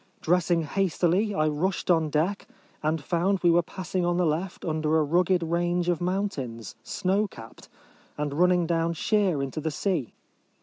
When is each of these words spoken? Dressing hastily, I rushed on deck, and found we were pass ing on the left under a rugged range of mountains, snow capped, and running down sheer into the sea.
Dressing 0.19 0.63
hastily, 0.63 1.35
I 1.35 1.47
rushed 1.47 1.91
on 1.91 2.09
deck, 2.09 2.47
and 2.81 3.03
found 3.03 3.41
we 3.43 3.51
were 3.51 3.61
pass 3.61 3.93
ing 3.93 4.03
on 4.03 4.17
the 4.17 4.25
left 4.25 4.65
under 4.65 4.97
a 4.97 5.03
rugged 5.03 5.43
range 5.43 5.89
of 5.89 6.01
mountains, 6.01 6.73
snow 6.81 7.27
capped, 7.27 7.69
and 8.17 8.33
running 8.33 8.65
down 8.65 8.93
sheer 8.93 9.43
into 9.43 9.61
the 9.61 9.69
sea. 9.69 10.15